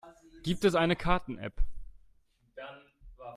[0.41, 1.53] Gibt es eine Karten-App?